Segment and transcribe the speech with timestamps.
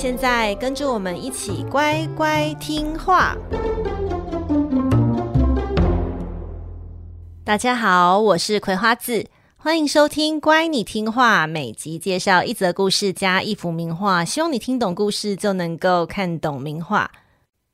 [0.00, 3.36] 现在跟着我们一起乖乖听话。
[7.44, 11.48] 大家好，我是葵花籽，欢迎收听《乖，你听话》。
[11.50, 17.10] 每集介绍一则故事加一幅名画，希望你听懂故事就能够看懂名画。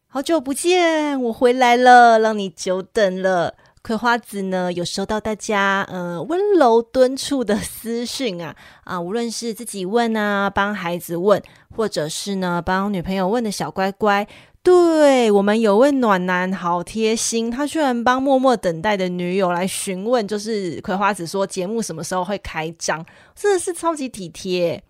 [0.06, 3.56] 好久不见，我回来了，让你久等了。
[3.86, 11.42] 葵花子呢，有收到大家呃温柔敦促的私讯啊啊，无论是自己问啊，帮孩子问，
[11.76, 14.26] 或者是呢帮女朋友问的小乖乖，
[14.62, 24.82] 对，我们有位暖男好贴心，他居然帮默默等待的女友来询问，就是葵花子说节目什么时候会开张，真的是超级体贴。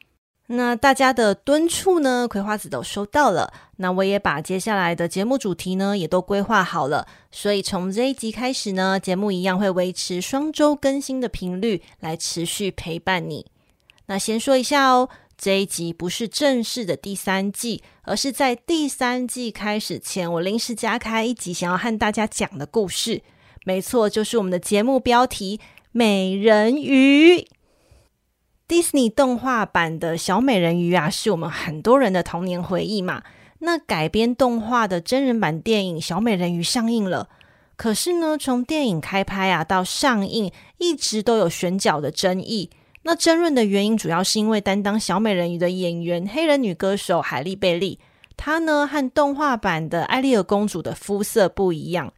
[0.46, 3.50] 那大家的敦促呢，葵花籽都收到了。
[3.76, 7.06] 那我也把接下来的节目主题呢，也都规划好了。
[7.32, 13.46] 所以从这一集开始呢，节目一样会维持双周更新的频率，来持续陪伴你。
[14.06, 23.22] 那先说一下哦，这一集不是正式的第三季，而是在第三季开始前，我临时加开一集，想要和大家讲的故事。
[23.64, 25.56] 没错，就是我们的节目标题
[25.90, 27.38] 《美人鱼》。
[28.66, 33.22] 迪士尼动画版的小美人鱼啊，是我们很多人的童年回忆嘛。
[33.58, 37.28] 那改编动画的真人版电影《小美人鱼》上映了，
[37.76, 42.70] 可是呢，从电影开拍啊到上映，一直都有选角的争议。
[43.02, 47.98] 那争论的原因主要是因为担当小美人鱼的演员黑人女歌手海莉贝利，
[48.34, 52.14] 她呢和动画版的艾丽尔公主的肤色不一样。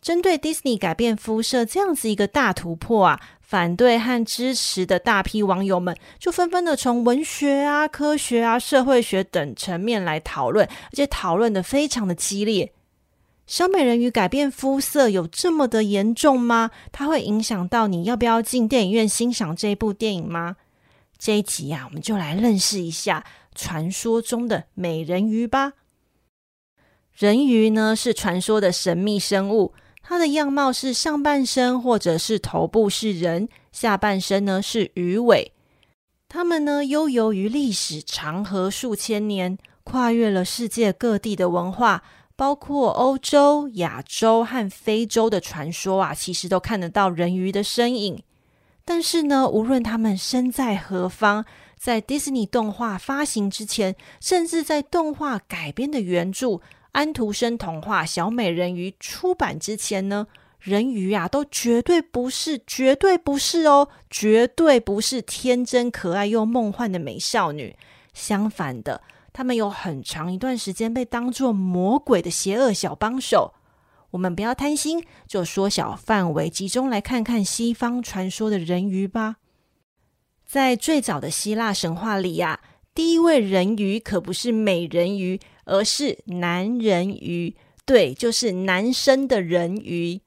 [0.00, 12.72] 针对迪士尼改变肤色这样子一个大突破啊，反对和支持的大批网友们就纷纷的从文学啊、科学啊、社会学等层面来讨论，而且讨论的非常的激烈。
[13.46, 16.70] 小美人鱼改变肤色有这么的严重吗？
[16.92, 20.56] 它会影响到你要不要进电影院欣赏这部电影吗？
[21.18, 23.24] 这一集啊，我们就来认识一下
[23.54, 25.74] 传说中的美人鱼吧。
[27.12, 29.74] 人鱼呢，是传说的神秘生物。
[30.10, 35.52] 它的样貌是上半身或者是头部是人，下半身呢是鱼尾。
[36.28, 42.02] 它们呢悠游于历史长河数千年，跨越了世界各地的文化，
[42.34, 48.20] 包括欧洲、亚洲和非洲的传说啊，其实都看得到人鱼的身影。
[48.84, 51.44] 但是呢，无论他们身在何方，
[51.78, 56.60] 在迪士尼动画发行之前，甚至在动画改编的原著。
[56.92, 60.26] 安徒生童话《小美人鱼》出版之前呢，
[60.58, 67.76] 人鱼啊都绝对不是，绝对不是哦，绝对不是天真可爱又梦幻的美少女。
[68.12, 69.02] 相反的，
[69.32, 73.54] 他们有很长一段时间被当作魔鬼的邪恶小帮手。
[74.10, 79.36] 我们不要贪心，就缩小范围，集中来看看西方传说的人鱼吧。
[80.44, 82.58] 在最早的希腊神话里呀、
[83.00, 85.40] 第一位人鱼可不是美人鱼。
[85.64, 87.56] 而是男人鱼，
[87.86, 90.20] 对，就是男生的人鱼。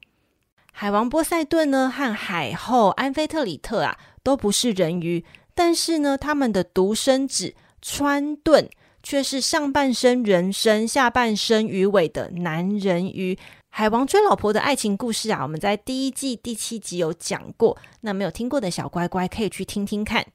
[0.72, 5.24] 海王波塞顿呢，和海后安菲特里特啊，都不是人鱼，
[5.54, 8.68] 但是呢，他们的独生子川顿
[9.02, 13.38] 却是上半身人身、下半身鱼尾的男人鱼。
[13.68, 20.26] 海王追老婆的爱情故事啊，我们在第一季第七集有讲过，那没有听过的小乖乖可以去听听看。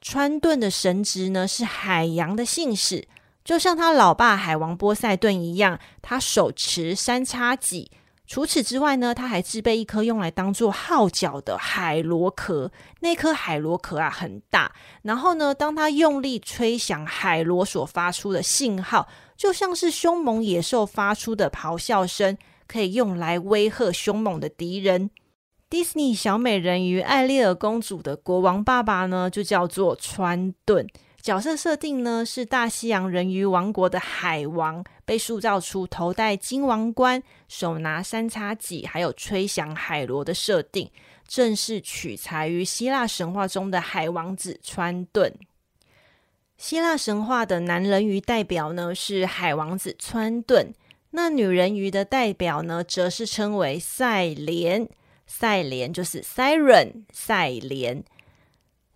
[0.00, 3.06] 川顿的神职呢，是海洋的信使。
[3.42, 7.90] 就像他老爸海王波塞顿一样，他手持三叉戟。
[8.26, 12.70] 除此之外呢，他还自备一颗用来当做号角的海螺壳。
[13.00, 14.70] 那颗海螺壳啊很大，
[15.02, 22.38] 然后呢，当他用力吹响海螺所发出的信号，就像是凶猛野兽发出的咆哮声，
[22.68, 25.10] 可以用来威吓凶猛的敌人。
[25.70, 30.84] 迪士尼小美人鱼艾丽尔公主的国王爸爸呢，就叫做川顿。
[31.22, 40.90] 角色设定呢，是大西洋人鱼王国的海王，被塑造出头戴金王冠、手拿三叉戟，还有吹响海螺的设定，
[41.28, 45.32] 正是取材于希腊神话中的海王子川顿。
[46.56, 50.74] 希腊神话的男人鱼代表呢，是海王子川顿，
[51.12, 54.88] 那女人鱼的代表呢，则是称为赛莲，
[55.32, 58.02] 赛莲就是 Siren，赛莲。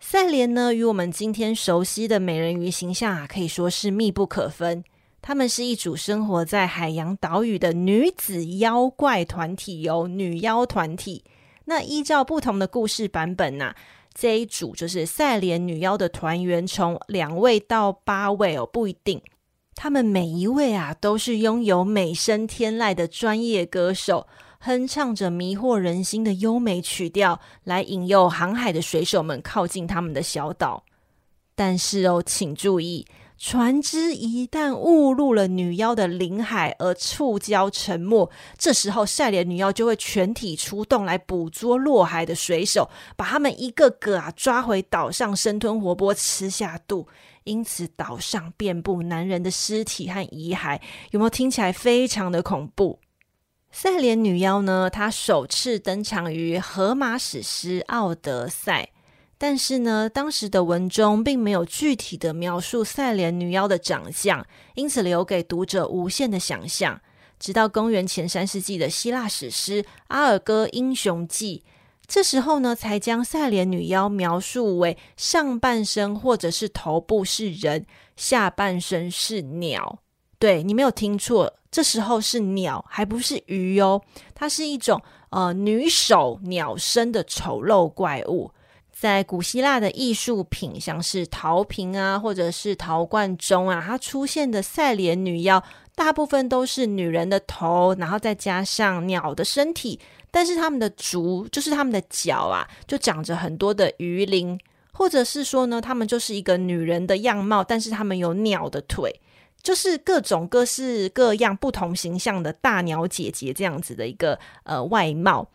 [0.00, 4.82] 赛莲呢，与我们今天熟悉的美人鱼形象啊，可以说是密不可分。
[5.22, 11.22] 他们是一组生活在海洋岛屿的女子妖怪团体哦，女妖团体。
[11.66, 13.72] 那依照不同的故事版本呢、
[14.12, 19.22] 这一组就是赛莲女妖的团员，从两位到八位哦，不一定。
[19.76, 24.26] 他们每一位啊，都是拥有美声天籁的专业歌手，
[24.66, 30.84] 哼唱着迷惑人心的优美曲调，来引诱航海的水手们靠近他们的小岛。
[31.54, 33.06] 但是哦，请注意。
[33.36, 47.06] 船只一旦误入了女妖的领海而触礁沉没，这时候赛脸女妖就会全体出动来捕捉落海的水手，把他们一个个啊抓回岛上，生吞活剥吃下肚。
[47.42, 53.00] 因此，岛上遍布男人的尸体和遗骸，有没有听起来非常的恐怖？
[53.76, 58.90] 赛莲女妖呢，她首次登场于荷马史诗《奥德赛》。
[59.36, 67.00] 但是呢，当时的文中并没有具体的描述赛莲女妖的长相，因此留给读者无限的想象。
[67.40, 71.64] 直到公元前三世纪的希腊史诗《阿尔戈英雄记》，
[72.06, 77.86] 这时候呢，才将赛莲女妖描述为上半身或者是头部是人，
[78.16, 79.98] 下半身是鸟。
[80.38, 84.00] 对，你没有听错，这时候是鸟，还不是鱼哦。
[84.32, 88.52] 它是一种呃女首鸟身的丑陋怪物。
[88.92, 95.64] 在古希腊的艺术品，像是陶瓶啊，或者是陶罐中啊，它出现的赛莲女妖，
[95.96, 99.98] 大部分都是女人的头，然后再加上鸟的身体，
[100.30, 104.56] 但是他们的足，就是他们的脚啊，就长着很多的鱼鳞，
[104.92, 109.20] 或者是说呢，他们就是一个女人的样貌，但是他们有鸟的腿，
[109.64, 115.50] 就是各种各式各样不同形象的大鸟姐姐这样子的一个呃外貌。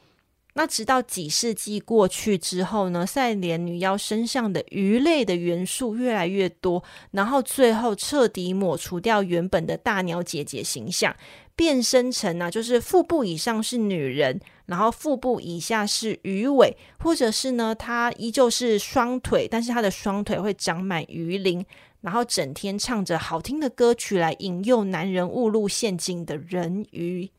[0.56, 11.16] 那直到几世纪过去之后呢，赛莲女妖身上的鱼类的元素越来越多，然后最后彻底抹除掉原本的大鸟姐姐形象，
[11.56, 21.64] 变身成呢、就是腹部以上是女人，然后腹部以下是鱼尾，或者是呢，她依旧是双腿，但是她的双腿会长满鱼鳞，
[22.02, 27.32] 然后整天唱着好听的歌曲来引诱男人误入陷阱的人鱼。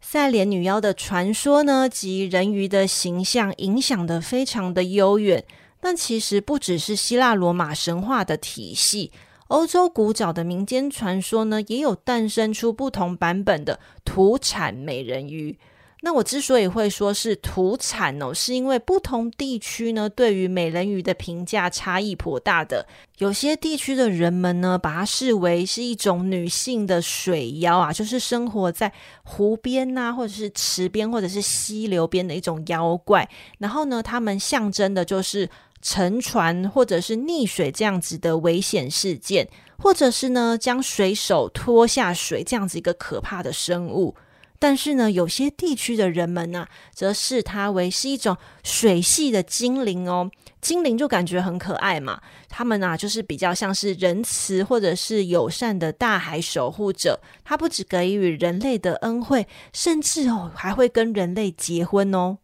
[0.00, 5.44] 赛莲女妖的传说呢，及人鱼的形象影响得非常的悠远，
[5.80, 9.12] 但其实不只是希腊罗马神话的体系，
[9.48, 15.58] 欧洲古早的民间传说呢，也有诞生出不同版本的土产美人鱼。
[16.04, 22.84] 那我之所以会说是土产哦，是因为不同地区呢，对于美人鱼的评价差异颇大的。
[23.18, 33.28] 有些地区的人们呢，把它视为是一种女性的水妖啊，就是生活在湖边呐，或者是池边，或者是溪流边的一种妖怪。
[33.58, 35.48] 然后呢，他们象征的就是
[35.80, 44.16] 沉船或者是溺水这样子的危险事件，或者是呢，将水手拖下水这样子一个可怕的生物。
[44.62, 50.30] 但是呢，有些地区的人们呢、则视它为是一种水系的精灵哦。
[50.60, 57.18] 精灵就感觉很可爱嘛，他们啊，就是比较像是仁慈或者是友善的大海守护者。
[57.42, 62.38] 他不只给予人类的恩惠，甚至哦，还会跟人类结婚哦。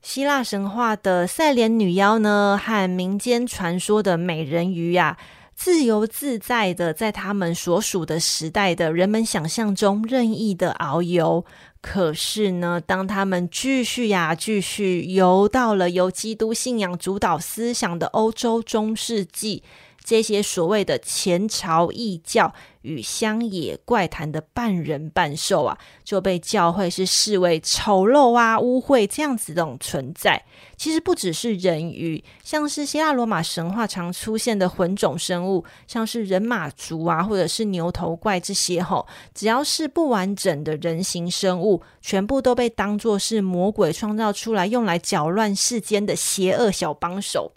[0.00, 5.18] 希腊神话的赛莲女妖呢，和民间传说的美人鱼呀、
[5.62, 11.44] 自由自在的，在他们所属的时代的人们想象中任意的遨游。
[11.82, 19.62] 可是呢，当他们继续呀，继续游到了由基督信仰主导思想的欧洲中世纪。
[20.02, 22.52] 这些所谓的前朝异教
[22.82, 30.42] 与乡野怪谈的半人半兽啊，就被教会是视为丑陋啊、污秽这样子的种存在。
[30.76, 47.52] 其实不只是人鱼，像是希腊罗马神话常出现的混种生物，像是人马族啊，或者是牛头怪这些吼，只要是不完整的人形生物，全部都被当作是魔鬼创造出来，用来搅乱世间的邪恶小帮手。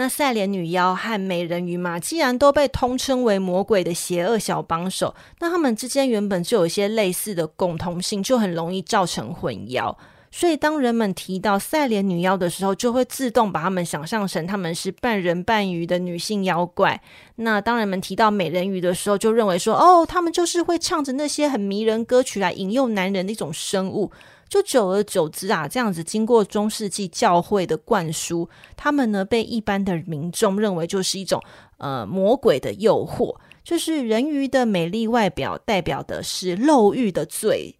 [0.00, 9.94] 那赛莲女妖和美人鱼嘛，既然都被通称为魔鬼的邪恶小帮手，那他们之间原本就有一些类似的共同性，就很容易造成混淆。
[10.30, 17.02] 所以当人们提到赛莲女妖的时候，就会自动把他们想象成他们是半人半鱼的女性妖怪。
[17.34, 24.10] 那当人们提到美人鱼的时候，就认为说，哦，他们就是会唱着那些很迷人歌曲来引诱男人的一种生物。
[24.50, 31.40] 就久而久之啊，这样子经过中世纪教会的灌输，他们呢被一般的民众认为就是一种
[31.78, 37.76] 呃魔鬼的诱惑，就是人鱼的美丽外表代表的是漏欲的罪，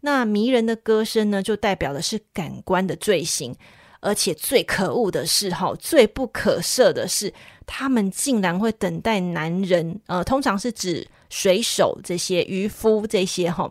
[0.00, 3.54] 那迷人的歌声呢就代表的是感官的罪行，
[4.00, 7.34] 而且最可恶的是哈，最不可赦的是，
[7.66, 13.68] 他们竟然会等待男人，呃，通常是指水手这些渔夫这些哈，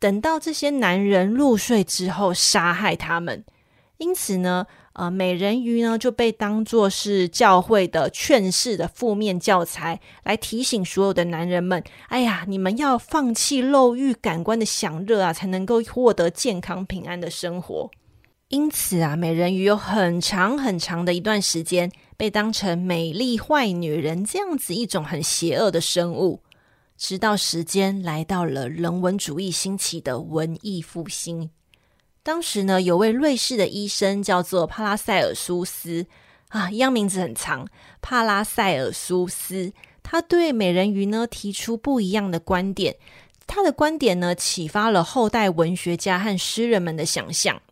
[0.00, 3.44] 等到这些男人入睡之后杀害他们。
[3.98, 17.90] 因此呢，呃，美人鱼呢就被当作是教会的劝世的负面教材，来提醒所有的男人们：哎呀，你们要放弃肉欲感官的享乐啊，才能够获得健康平安的生活。
[18.48, 26.40] 因此啊，美人鱼有很长很长的一段时间被当成美丽坏女人这样子一种很邪恶的生物，
[27.00, 31.48] 直到时间来到了人文主义兴起的文艺复兴。
[32.22, 36.06] 当时呢，有位瑞士的医生叫做帕拉塞尔苏斯
[36.48, 37.66] 啊，一样名字很长，
[38.02, 39.72] 帕拉塞尔苏斯。
[40.02, 42.96] 他对美人鱼呢提出不一样的观点，
[43.46, 47.62] 他的观点呢启发了后代文学家和诗人们的想象。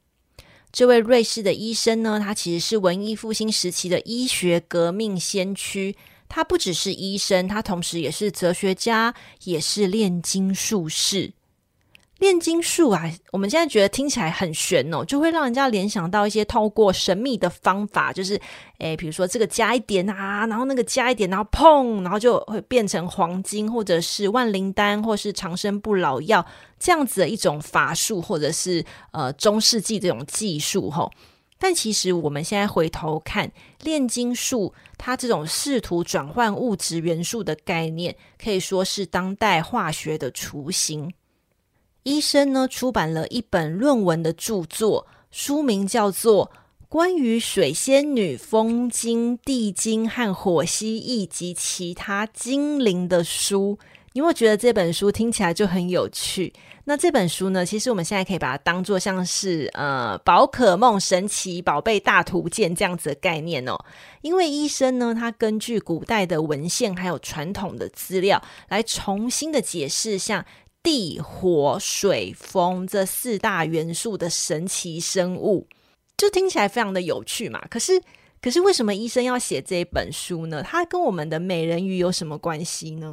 [0.73, 5.94] 这位瑞士的医生呢，他其实是文艺复兴时期的医学革命先驱。
[6.28, 11.32] 他不只是医生，他同时也是哲学家，也是炼金术士。
[12.18, 18.40] 炼金术啊，我们现在觉得听起来很玄哦，就会让人家联想到一些透过神秘的方法，就是，
[18.78, 26.44] 诶，比如说这个加一点啊，然后那个加一点，然后砰，然后就会变成黄金，或者是万灵丹，或是长生不老药
[26.76, 31.08] 这样子的一种法术，或者是呃中世纪这种技术吼。
[31.58, 33.50] 但其实我们现在回头看
[33.82, 41.12] 炼金术，它这种试图转换物质元素的概念，可以说是当代化学的雏形。
[42.04, 46.46] 医生呢出版了一本论文的著作，书名叫做
[46.88, 53.78] 《关于水仙女、风精、地精和火蜥蜴及其他精灵的书》。
[54.18, 56.52] 你有没有觉得这本书听起来就很有趣？
[56.87, 63.78] 那这本书呢，其实我们现在可以把它当做像是呃宝可梦神奇宝贝大图鉴这样子的概念哦。
[64.22, 70.44] 因为医生呢，他根据古代的文献还有传统的资料，来重新的解释像。
[70.82, 75.68] 地、火、水、风这四大元素的神奇生物，
[76.16, 77.60] 就听起来非常的有趣嘛。
[77.68, 78.00] 可是，
[78.40, 80.62] 可是为什么医生要写这本书呢？
[80.62, 83.12] 它跟我们的美人鱼有什么关系呢？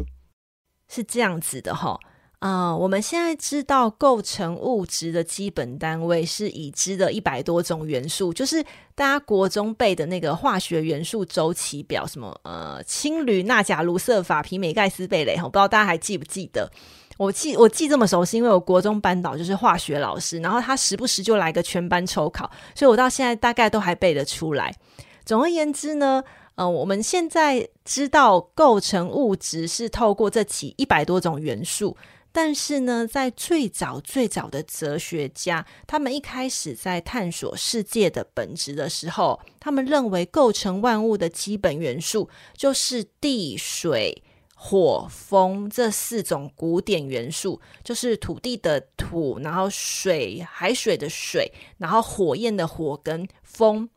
[0.87, 1.99] 是这样子的哈，
[2.39, 8.63] 啊、我们现在知道构成物质的基本单位是已知的一百多种元素，就是
[8.93, 16.71] 大家国中背的那个化学元素周期表，什么呃氢、铝、钠、钾、卢瑟、鈀、鈹、镁、钙、鍶、钡、镭，不知道大家还记不记得？
[17.17, 24.75] 我记我记这么熟，是因为我国中班导就是化学老师，然后他时不时就来个全班抽考，所以我到现在大概都还背得出来。
[25.23, 26.21] 总而言之呢，
[26.55, 31.95] 呃，我们现在知道构成物质是透过这几一百多种元素，
[32.31, 44.23] 但是呢，在最早最早的哲学家，他们一开始在探索世界的本质的时候，他们认为构成万物的基本元素就是地水。
[44.57, 53.87] 火、风这四种古典元素，就是土地的土，然后水、海水的水，然后火焰的火跟风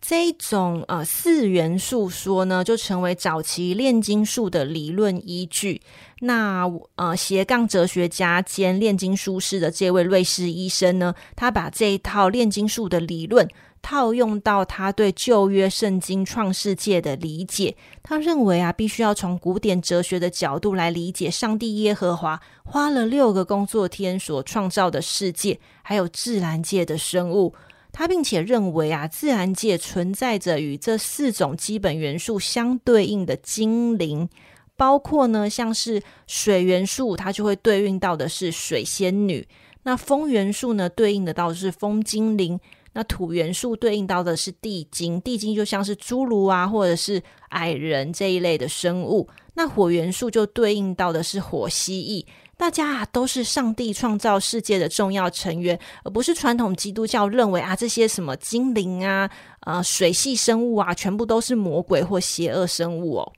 [0.00, 5.80] 这一种呃四元素说呢，就成为早期炼金术的理论依据。
[6.20, 13.48] 那呃斜杠哲学家兼炼金术师的这位瑞士医生呢，他把这一套炼金术的理论。
[13.82, 27.54] 套用到他对旧约圣经创世界的理解，他认为啊，必须要从古典哲学的角度来理解上帝耶和华花了六个工作天所创造的世界，还有自然界的生物。
[27.92, 34.28] 他并且认为啊，自然界存在着与这四种基本元素相对应的精灵，
[34.76, 39.42] 包括呢，像是水元素，它就会对应到的是水仙女；
[39.82, 42.58] 那风元素呢，对应的到的是风精灵。
[42.92, 49.28] 那土元素对应到的是地精，地精就像是侏儒啊，或者是矮人这一类的生物。
[49.54, 52.26] 那火元素就对应到的是火蜥蜴。
[52.60, 63.32] 大家啊都是上帝创造世界的重要成员，而不是传统基督教认为啊这些什么精灵啊、呃水系生物啊，全部都是魔鬼或邪恶生物哦。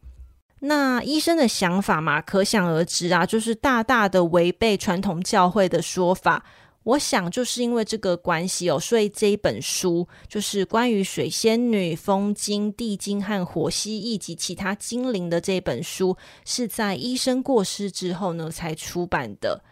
[0.58, 6.44] 那医生的想法嘛，可想而知啊，就是大大的违背传统教会的说法。
[6.84, 19.62] 我想就是因为这个关系哦，所以这一本书就是关于水仙女、风精、地精和火蜥蜴及其他精灵的这本书，是在医生过世之后呢才出版的。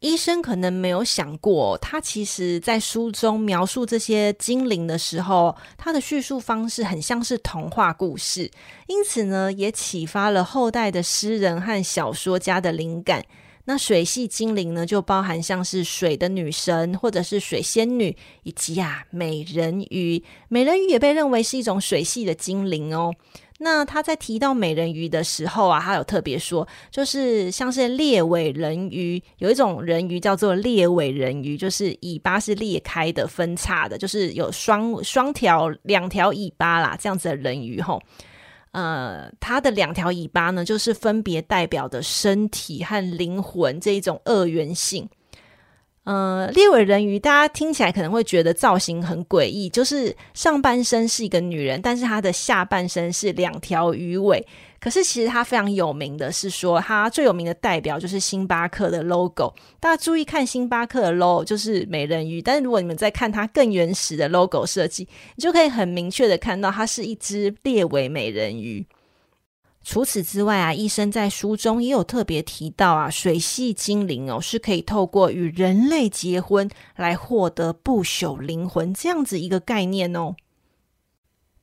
[0.00, 8.50] 医生可能没有想过，他其实在书中描述这些精灵的时候，他的叙述方式很像是童话故事，
[8.86, 13.24] 因此呢，也启发了后代的诗人和小说家的灵感。
[13.66, 20.22] 那水系精灵呢，就包含像是水的女神，或者是水仙女，以及啊美人鱼。
[20.48, 23.14] 美人鱼也被认为是一种水系的精灵哦。
[23.58, 38.00] 那他在提到美人鱼的时候啊，他有特别说，就是像是裂尾人鱼，有一种人鱼叫做裂尾人鱼，就是尾巴是裂开的、分叉的，就是有双双条、两条尾巴啦，这样子的人鱼吼。
[38.76, 45.08] 呃，它的两条尾巴呢，就是分别代表的身体和灵魂这一种二元性。
[46.04, 54.46] 呃，猎尾人鱼，大家听起来可能会觉得造型很诡异，就是上半身是一个女人，但是她的下半身是两条鱼尾。
[54.86, 59.52] 可是其实它非常有名的是说，它最有名的代表就是星巴克的 logo。
[59.80, 62.40] 大家注意看星巴克的 logo，就是美人鱼。
[62.40, 68.86] 但是如果你们再看它更原始的 logo 设计，你就可以很明确的看到，它是一只列尾美人鱼。
[69.82, 80.36] 除此之外啊，医生在书中也有特别提到啊，水系精灵哦是可以透过与人类结婚来获得不朽灵魂这样子一个概念哦。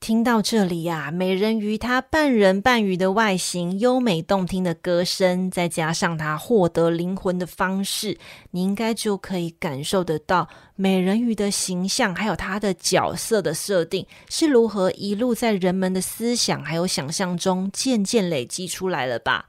[0.04, 8.18] 听到这里呀、美人鱼她半人半鱼的外形，优美动听的歌声，再加上她获得灵魂的方式，
[8.50, 10.46] 你应该就可以感受得到
[10.76, 19.46] 美人鱼的形象，还有她的角色的设定是如何一路在人们的思想还有想象中渐渐累积出来了吧。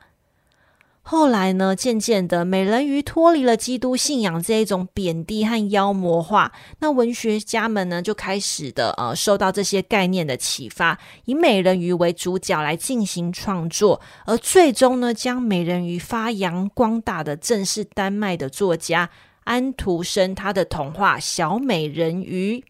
[1.07, 6.51] 后来呢，渐渐的，美人鱼脱离了基督信仰这一种贬低和妖魔化。
[6.79, 14.01] 那文学家们呢，就开始的呃，受到这些概念的启发，以美人鱼为主角来进行创作。
[14.25, 19.11] 而最终呢，将美人鱼发扬光大的，正是丹麦的作家
[19.43, 22.63] 安徒生他的童话《小美人鱼》。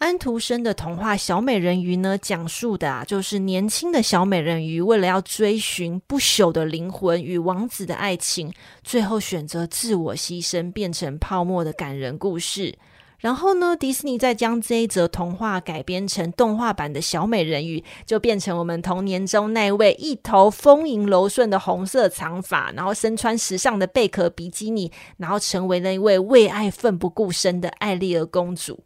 [0.00, 8.50] 安徒生的童话《小美人鱼》呢，讲述的啊，就是年轻的小美人鱼为了要追寻不朽的灵魂与王子的爱情，
[8.82, 12.78] 最后选择自我牺牲，变成泡沫的感人故事。
[13.18, 28.82] 然后呢，迪士尼再将这一则童话改编成动画版的小美人鱼，就变成我们童年中那位一头丰盈柔顺的红色长发，然后身穿时尚的贝壳比基尼，然后成为了一位为爱奋不顾身的艾丽儿公主。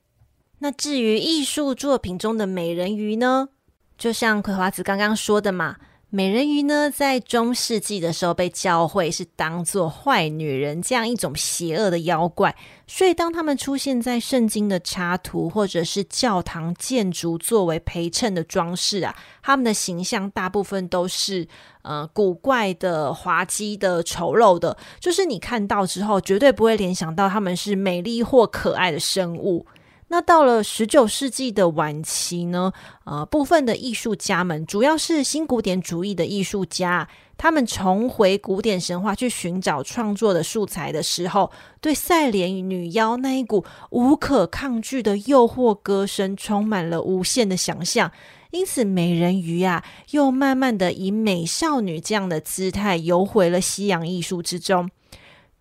[0.64, 3.50] 那至于艺术作品中的美人鱼呢？
[3.98, 5.76] 就像葵花子刚刚说的嘛，
[6.08, 21.46] 美人鱼呢，在中世纪的时候被教会是当做坏女人这样一种邪恶的妖怪，所以当他们出现在圣经的插图或者是教堂建筑作为陪衬的装饰啊，他们的形象大部分都是
[21.82, 29.66] 呃古怪的、滑稽的、丑陋的，就是你看到之后绝对不会联想到他们是美丽或可爱的生物。
[30.14, 32.72] 那到了十九世纪的晚期呢，
[33.02, 41.50] 呃，部分的艺术家们，主要是新古典主义的艺术家，他们重回古典神话去寻找创作的素材的时候，
[41.80, 48.12] 对赛莲女妖那一股无可抗拒的诱惑歌声充满了无限的想象，
[48.52, 54.88] 因此美人鱼啊，又慢慢的以美少女这样的姿态游回了西洋艺术之中，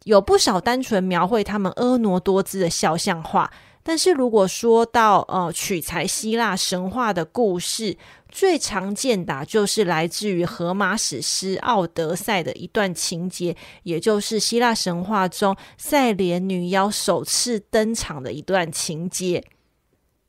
[0.04, 3.52] 有不少单纯描绘他们婀娜多姿的肖像画。
[3.86, 7.98] 但是如果说到呃取材希腊神话的故事，
[8.30, 19.43] 最常见的就是来自于荷马史诗《奥德赛》的一段情节，也就是希腊神话中赛莲女妖首次登场的一段情节。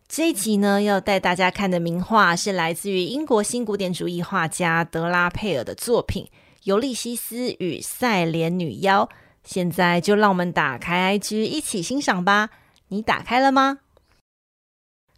[0.09, 6.25] 这一集呢，要带大家看的名画是来自于英国新古典主义画家德拉佩尔的作品
[6.65, 9.09] 《尤利西斯与赛莲女妖》。
[9.45, 12.51] 现在就让我们打开 IG 一起欣赏吧。
[12.89, 13.81] 你打开了吗？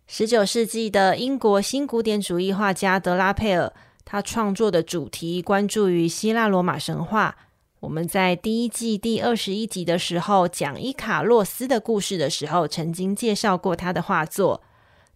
[0.06, 3.72] 十九世纪的英国新古典主义画家德拉佩尔，
[4.04, 7.36] 他创作的主题关注于希腊罗马神话。
[7.80, 14.62] 我们在第一季第二十一集的时候讲伊卡洛斯的故事的时候，曾经介绍过他的画作。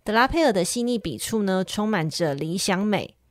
[0.02, 3.14] 德拉佩尔的细腻笔触呢，充满着理想美。《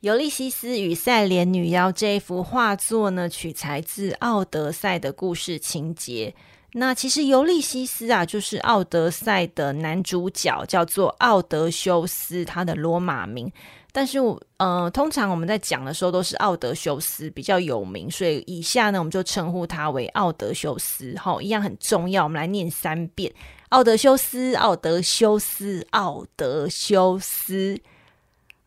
[0.00, 6.34] 尤利西斯与赛莲女妖》这一幅画作呢，取材自《奥德赛》的故事情节。
[6.72, 13.50] 那其实尤利西斯啊，就是《奥德赛》的男主角，叫做奥德修斯，他的罗马名。
[13.92, 14.20] 但是，
[14.58, 21.12] 呃，通常我们在讲的时候都是奥德修斯比较有名，所以以下呢，我们就称呼他为奥德修斯。
[21.14, 23.32] 齁，一样很重要，我们来念三遍：
[23.70, 27.80] 奥德修斯，奥德修斯，奥德修斯。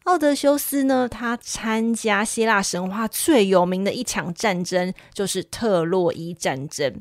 [0.04, 6.94] 奥德修斯呢，他参加希腊神话最有名的一场战争，就是特洛伊战争。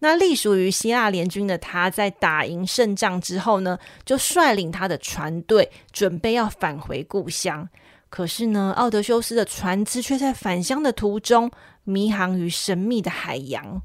[0.00, 7.68] 那隶属于希腊联军的他，在打赢胜仗之后呢，就率领他的船队准备要返回故乡。
[8.08, 11.50] 可是呢，奥德修斯的船只却在返乡的途中
[11.84, 13.82] 迷航于神秘的海洋。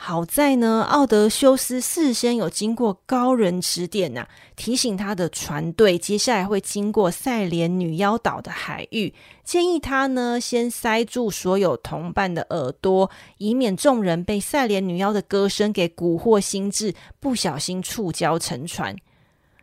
[0.00, 18.96] 好在呢，奥德修斯事先有经过高人指点呐、啊，提醒他的船队接下来会经过塞莲女妖岛的海域，建议他呢先塞住所有同伴的耳朵，以免众人被塞莲女妖的歌声给蛊惑心智，不小心触礁沉船。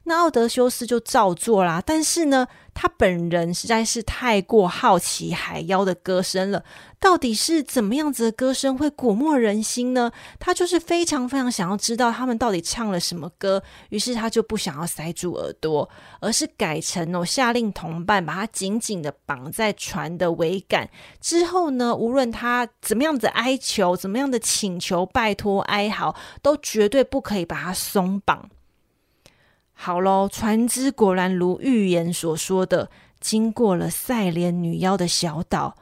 [0.07, 6.63] 那奥德修斯就照做啦，但是呢，他本人实在是太过好奇海妖的歌声了，
[6.99, 10.11] 到底是怎么样子的歌声会蛊惑人心呢？
[10.39, 15.89] 他就是非常非常想要知道他们到底唱了什么歌，于是他就不想要塞住耳朵，
[16.19, 20.87] 而是改成哦下令同伴把他紧紧的绑在船的桅杆，
[21.19, 28.47] 之后呢，无论他怎么样子哀求，怎么样的请求、拜托、哀嚎，都绝对不可以把他松绑。
[29.77, 35.75] 好喽，船只果然如预言所说的，经过了赛莲女妖的小岛。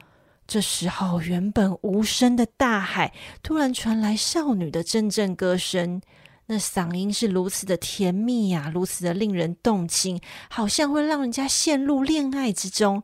[0.45, 6.01] 这时候，原本无声的大海突然传来少女的阵阵歌声，
[6.47, 13.03] 那嗓音是如此的甜蜜呀、如此的令人动情，好像会让人家陷入恋爱之中。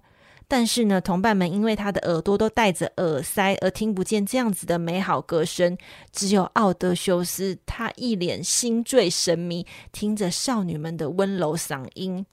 [0.49, 5.77] 但是呢，同伴们因为他的耳朵都戴着耳塞，而听不见这样子的美好歌声。
[6.11, 12.25] 只有奥德修斯，他一脸心醉神迷，听着少女们的温柔嗓音。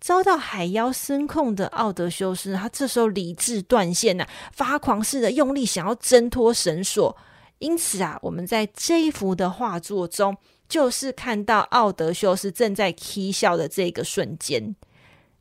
[0.00, 7.14] 遭到海妖声控的奥德修斯，他这时候理智断线呐、发狂似的用力想要挣脱绳索。
[7.58, 10.34] 因此啊，我们在这一幅的画作中，
[10.66, 14.74] 就是看到奥德修斯正在嬉笑的这个瞬间。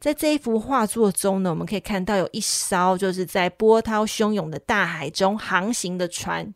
[0.03, 6.51] 在这一幅画作中呢，我们可以看到有一艘就是在波涛汹涌的大海中航行的船，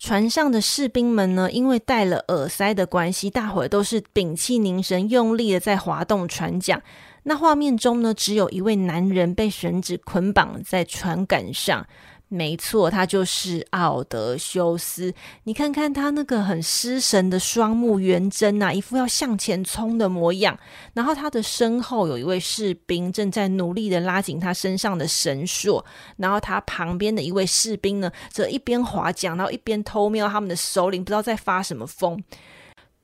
[0.00, 6.82] 船上的士兵们呢，因为戴了耳塞的关系，大伙都是屏气凝神，用力的在划动船桨。
[7.22, 11.86] 那画面中呢，只有一位男人被绳子捆绑在船杆上。
[12.28, 15.14] 没错，他就是奥德修斯。
[15.44, 20.58] 你看看他那个很失神的双目圆睁啊，一副要向前冲的模样。
[20.92, 25.82] 然后他的身后有一位士兵正在努力的拉紧他身上的绳索。
[26.18, 32.22] 然后他旁边的一位士兵呢，则一边划桨，然后一边偷瞄他们的首领，不知道在发什么疯。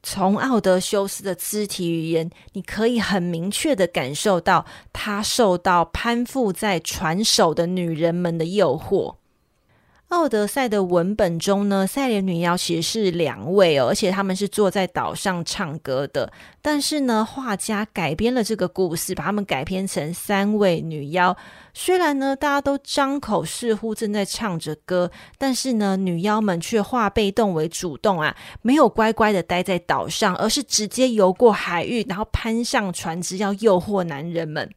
[0.06, 9.16] 从奥德修斯的肢体语言，你可以很明确的感受到他受到攀附在船首的女人们的诱惑。
[10.14, 16.32] 奥德赛的文本中呢，赛莲女妖其实是两位哦，而且他们是坐在岛上唱歌的。
[16.62, 21.36] 但是呢，画家改编了这个故事，把他们改编成三位女妖。
[21.74, 34.70] 虽然呢，大家都张口似乎正在唱着歌，但是呢，女妖们却化被动为主动啊，没有乖乖的待在岛上，而是直接游过海域，然后攀上船只要诱惑男人们。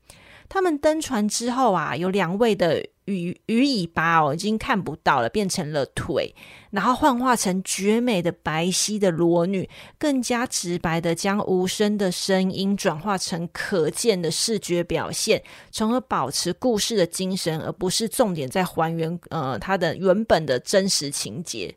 [0.50, 6.35] 他们登船之后啊，有两位的鱼鱼尾巴哦，已经看不到了，变成了腿，
[6.71, 15.41] 然后幻化成绝美的白皙的裸女，更加直白的将无声的声音转化成可见的视觉表现，
[15.71, 21.75] 从而保持故事的精神，而不是重点在还原呃它的原本的真实情节。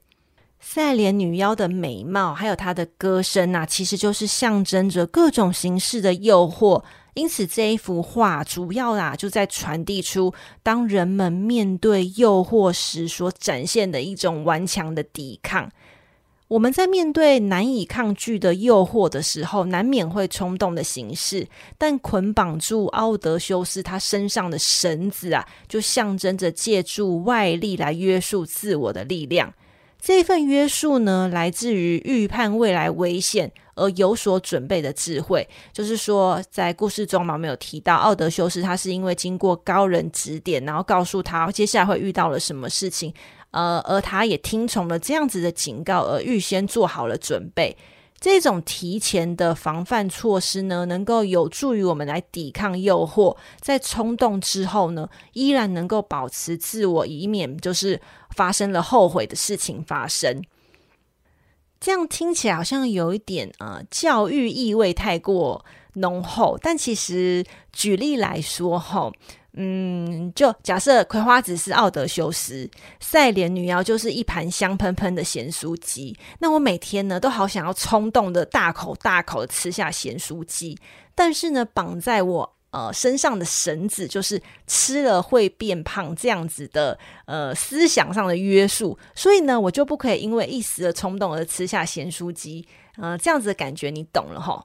[0.58, 6.82] 赛莲女妖的美貌，还有她的歌声啊，其实就是象征着各种形式的诱惑。
[7.14, 15.70] 因此，这一幅画主要啊，就在传递出当人们面对诱惑时所展现的一种顽强的抵抗。
[16.48, 21.46] 我们在面对难以抗拒的诱惑的时候，难免会冲动的行事。
[21.78, 29.54] 但捆绑住奥德修斯他身上的绳子啊，就象征着借助外力来约束自我的力量。
[30.00, 35.46] 这份约束呢，来自于预判未来危险而有所准备的智慧。
[35.72, 43.12] 就是说，在故事中嘛，我们有提到奥德修斯，他是因为经过高人指点，然后告诉他接下来会遇到了什么事情，
[43.50, 47.76] 呃，而他也听从了这样子的警告，而预先做好了准备。
[48.20, 57.98] 这种提前的防范措施呢，能够有助于我们来抵抗诱惑，在冲动之后呢，依然能够保持自我，以免就是
[58.36, 60.42] 发生了后悔的事情发生。
[61.80, 69.10] 这样听起来好像有一点呃教育意味太过浓厚，但其实举例来说哈。
[69.54, 76.16] 嗯，就假设葵花籽是奥德修斯，赛莲女妖就是一盘香喷喷的咸酥鸡。
[76.38, 80.78] 那我每天呢，都好想要冲动的大口大口的吃下咸酥鸡，
[81.14, 92.64] 但是呢，绑在我呃身上的绳子就是吃了会变胖这样子的呃思想上的约束，所以呢，我就不可以因为一时的冲动而吃下咸酥鸡。
[92.96, 94.62] 呃，这样子的感觉你懂了齁。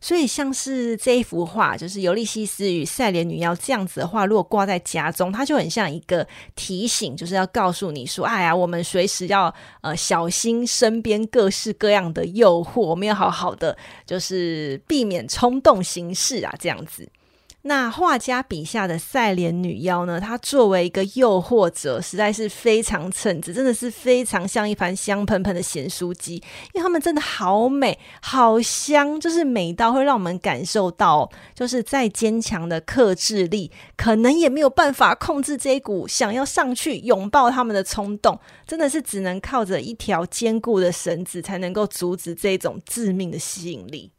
[0.00, 17.06] 所以像是这一幅画，就是《尤利西斯与赛莲女妖》这样子的画，如果挂在家中，它就很像一个提醒，就是要告诉你说：“哎呀，我们随时要呃小心身边各式各样的诱惑，我们要好好的，就是避免冲动行事啊，这样子。”
[17.62, 20.18] 那画家笔下的赛莲女妖呢？
[20.18, 26.36] 她作为一个诱惑者，实在是非常称职，真的是非常像一盘香喷喷的咸酥鸡。
[26.36, 38.40] 因为她们真的好美、好香，就是美到会让我们感受到，就是再坚强的克制力，可能也没有办法控制这一股想要上去拥抱他们的冲动。
[38.66, 44.10] 真的是只能靠着一条坚固的绳子，才能够阻止这种致命的吸引力。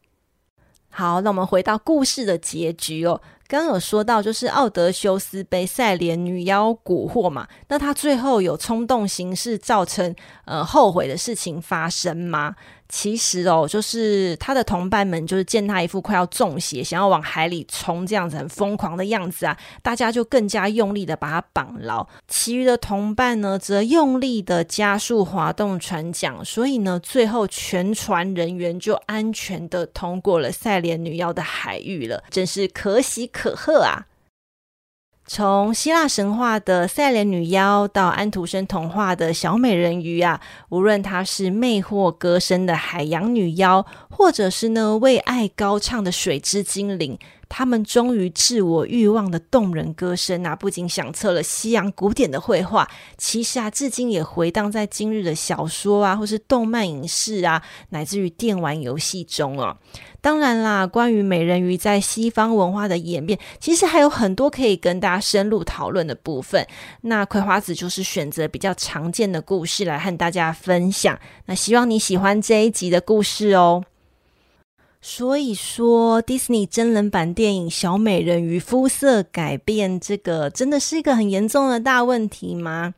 [0.91, 3.21] 好，那我们回到故事的结局哦。
[3.59, 12.55] 刚有说到，就是奥德修斯被赛莲女妖蛊惑嘛，那他最后有冲动行事，造成呃后悔的事情发生吗？
[12.93, 22.05] 其实哦，就是他的同伴们，就是见他一副快要中邪，想要往海里冲，这样子很疯狂的样子啊，大家就更加用力的把他绑牢。
[22.27, 34.06] 其余的同伴呢，则用力的加速滑动船桨，所以呢，最后全船人员就安全的通过了赛莲女妖的海域了，真是可喜可可贺啊！
[35.25, 47.17] 从希腊神话的赛莲女妖到安徒生童话的小美人鱼啊，无论她是魅惑歌声的海洋女妖，或者是呢为爱高唱的水之精灵。
[47.53, 52.87] 他们忠于自我欲望的动人歌声啊，不仅响彻了西洋古典的绘画，
[53.17, 59.75] 其实啊，至今也回荡在今日的小说啊，或是动漫影视啊，乃至于电玩游戏中哦。
[60.21, 66.65] 当然啦，关于美人鱼在西方文化的演变，其实还有很多可以跟大家深入讨论的部分。
[67.01, 71.19] 那葵花子就是选择比较常见的故事来和大家分享。
[71.47, 73.83] 那希望你喜欢这一集的故事哦。
[75.01, 82.93] 所以说，迪士尼真人版电影《小美人鱼》肤色改变，这个真的是一个很严重的大问题吗？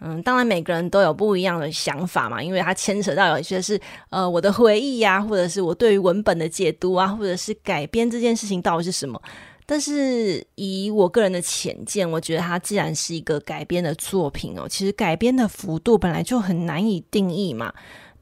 [0.00, 9.22] 嗯，当然每个人都有不一样的想法嘛，因为它牵扯到有一些是呃我的回忆呀、或者是我对于文本的解读啊，或者是改编这件事情到底是什么。
[9.64, 17.72] 但是以我个人的浅见，我觉得它既然是一个改编的作品哦，其实改编的幅度本来就很难以定义嘛。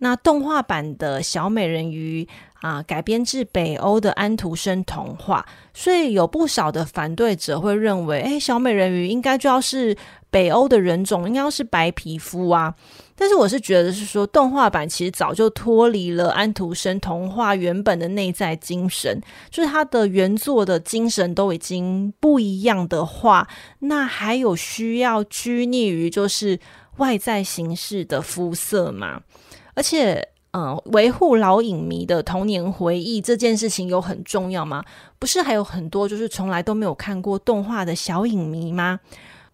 [0.02, 2.26] 那动画版的小美人鱼
[2.60, 9.96] 啊，改编自北欧的安徒生童话，所以有不少的反对者会认为，哎，小美人鱼应该就要是
[10.28, 12.74] 北欧的人种，应该是白皮肤啊。
[13.14, 23.46] 但是我是觉得是说，动画版其实早就脱离了安徒生童话原本的内在精神，就是它的原作的精神都已经不一样的话，
[23.78, 26.58] 那还有需要拘泥于就是
[26.96, 29.20] 外在形式的肤色吗？
[29.74, 34.84] 而且，嗯、维护老影迷的童年回忆这件事情有很重要吗？
[35.18, 39.00] 不是还有很多就是从来都没有看过动画的小影迷吗？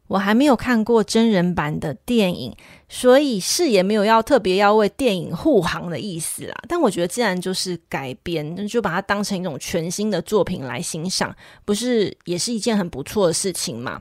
[0.08, 2.56] 我还没有看过真人版的电影，
[2.88, 6.54] 所以是也没有要特别要为电影护航的意思啦。
[6.66, 14.00] 但我觉得，既然就是改编，那就把它当成一种全新的作品来欣赏，不是也是一件很不错的事情吗？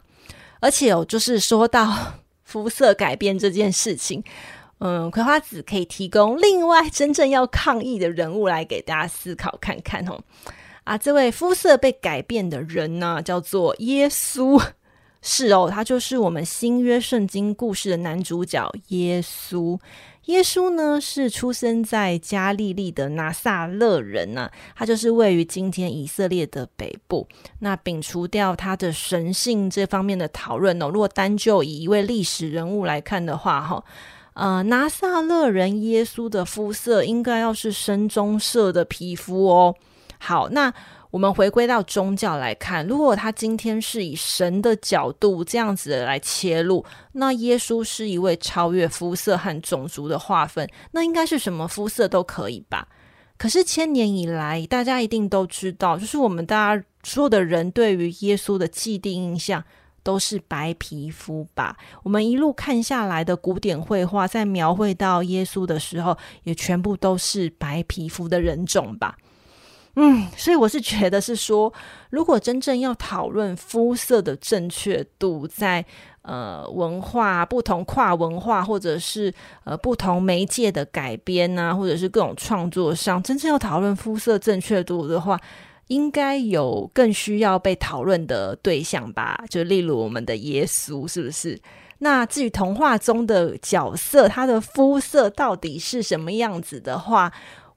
[0.61, 1.93] 而且哦，就是说到
[2.45, 4.23] 肤色改变这件事情。
[4.79, 10.19] 嗯，葵花籽可以提供另外真正要抗议的人物来给大家思考看看哦。
[10.83, 14.63] 啊，这位肤色被改变的人呢，叫做耶稣。
[15.19, 19.79] 是哦，他就是我们新约圣经故事的男主角耶稣。
[20.25, 27.27] 耶稣呢，是出生在加利利的拿撒勒人呢、啊，他就是位于今天以色列的北部。
[27.59, 33.83] 那摒除掉他的神性这方面的讨论哦，如果单就以一位历史人物来看的话，哈。
[34.37, 39.73] 呃，拿撒勒人耶稣的肤色应该要是深棕色的皮肤哦。
[40.19, 40.71] 好，那
[41.09, 52.87] 我们回归到宗教来看，如果他今天是以神的角度这样子来切入，那耶稣是一位超越肤色和种族的划分，那应该是什么肤色都可以吧？
[53.39, 59.63] 可是千年以来，大家一定都知道，就是我们大家所有的人对于耶稣的既定印象。
[60.07, 61.75] 都是白皮肤吧？
[62.01, 69.17] 我们一路看下来的古典绘画，在描绘到耶稣的时候，也全部都是白皮肤的人种吧？
[69.97, 71.73] 嗯，所以我是觉得是说，
[72.09, 75.83] 如果真正要讨论肤色的正确度在，
[76.21, 79.33] 呃文化不同跨文化，或者是
[79.65, 85.37] 呃不同媒介的改编啊，或者是各种创作上，真正要讨论肤色正确度的话。
[85.87, 91.59] 应该有更需要被讨论的对象吧，就例如我们的耶稣，是不是？
[91.99, 97.33] 那至于童话中的角色，他的肤色到底是什么样子的话，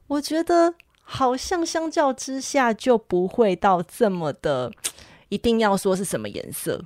[0.09, 4.71] 我觉得好像相较之下就不会到这么的，
[5.31, 6.83] 一定要说是什么颜色。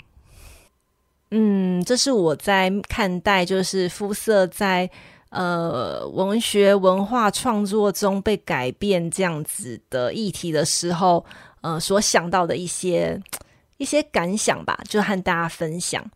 [1.33, 4.89] 嗯，这是我在看待就是肤色在
[5.35, 11.25] 呃文学文化创作中被改变这样子的议题的时候，
[11.61, 13.21] 呃，所想到的一些
[13.77, 16.11] 一些感想吧，就和大家分享。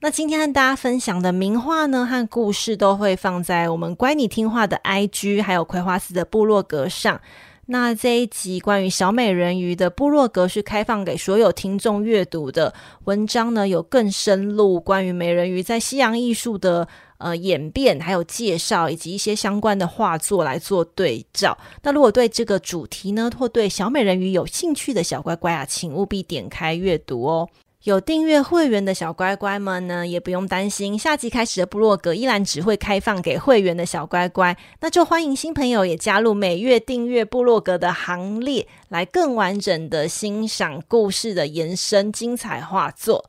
[0.00, 7.20] 那今天和大家分享的名画呢和故事都会放在我们乖你听话的 IG，还有葵花寺的部落格上。
[7.68, 12.72] 那这一集关于小美人鱼的部落格是开放给所有听众阅读的
[13.04, 16.86] 文章呢，有更深入关于美人鱼在西洋艺术的
[17.18, 21.56] 呃演变，还有介绍以及一些相关的画作来做对照。
[21.82, 27.48] 那如果对这个主题呢，或对小美人鱼有兴趣的小乖乖啊，请务必点开阅读哦。
[27.82, 43.24] 有订阅会员的小乖乖们呢，也不用担心，下集开始的部落格依然只会开放给会员的小乖乖，那就欢迎新朋友也加入每月订阅部落格的行列，来更完整的欣赏故事的延伸精彩画作。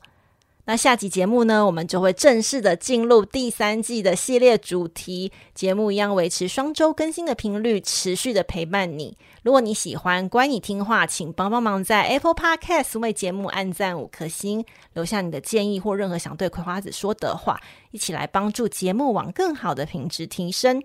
[0.68, 5.32] 那下集节目呢，我们就会正式的进入第三季的系列主题。
[5.54, 9.16] 节目一样维持双周更新的频率，持续的陪伴你。
[9.42, 17.58] 如果你喜欢乖你听话，请帮帮忙在 Apple Podcast 为节目按赞五颗星，留下你的建议或任何想对葵花子说的话，
[17.92, 20.82] 一起来帮助节目往更好的品质提升。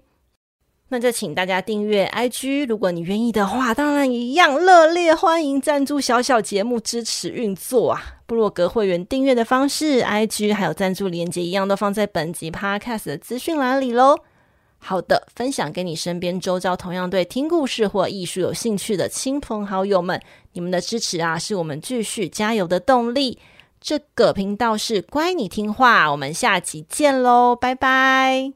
[0.94, 8.00] 那就请大家订阅 IG，如果你愿意的话，当然一样热烈欢迎赞助小小节目支持运作啊！
[8.28, 14.20] 部落格会员订阅的方式，IG 还有赞助连接一样都放在本集 Podcast 的资讯栏里喽。
[14.78, 23.40] 好的，分享给你身边周遭同样对听故事或艺术有兴趣的亲朋好友们，你们的支持啊，是我们继续加油的动力。
[23.82, 28.54] 这个频道是乖你听话，我们下集见喽，拜拜。